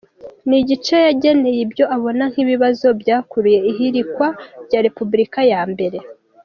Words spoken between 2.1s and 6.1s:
nk’ibibazo byakuruye ihirikwa rya Repubulika ya mbere.